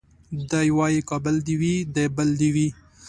دی 0.51 0.67
وايي 0.77 1.01
کابل 1.09 1.35
دي 1.47 1.55
وي 1.61 1.75
د 1.95 1.97
بل 2.15 2.29
دي 2.39 2.49
وي 2.55 2.67